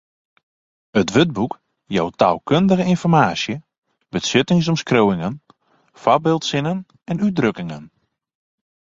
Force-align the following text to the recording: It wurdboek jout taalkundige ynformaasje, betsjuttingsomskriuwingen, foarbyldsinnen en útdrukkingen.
It 1.01 1.09
wurdboek 1.13 1.53
jout 1.95 2.17
taalkundige 2.21 2.85
ynformaasje, 2.93 3.55
betsjuttingsomskriuwingen, 4.11 5.33
foarbyldsinnen 6.01 6.79
en 7.11 7.21
útdrukkingen. 7.25 7.83